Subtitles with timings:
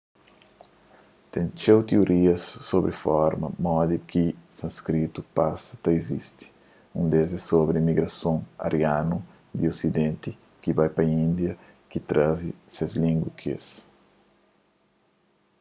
[1.33, 4.23] ten txeu tiorias sobri forma modi ki
[4.59, 6.45] sanskritu pasa ta izisti
[6.99, 8.37] un des é sobri un migrason
[8.67, 9.17] arianu
[9.57, 11.53] di osidenti ki bai pa índia
[11.89, 13.67] ki traze ses língua ku es